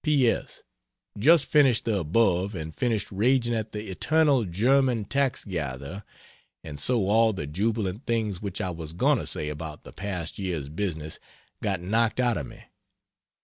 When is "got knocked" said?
11.61-12.19